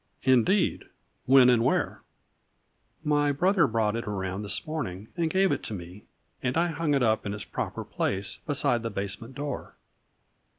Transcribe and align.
"Indeed, 0.35 0.85
when 1.27 1.47
and 1.47 1.63
where?"" 1.63 2.01
My 3.13 3.31
brother 3.31 3.67
brought 3.67 3.95
it 3.95 4.07
around 4.07 4.41
this 4.41 4.65
morning 4.65 5.09
and 5.15 5.29
gave 5.29 5.51
it 5.51 5.61
to 5.65 5.75
me, 5.75 6.05
and 6.41 6.57
I 6.57 6.69
hung 6.69 6.95
it 6.95 7.03
up 7.03 7.23
in 7.23 7.35
its 7.35 7.45
pro 7.45 7.69
per 7.69 7.83
place, 7.83 8.39
beside 8.47 8.81
the 8.81 8.89
basement 8.89 9.35
door." 9.35 9.75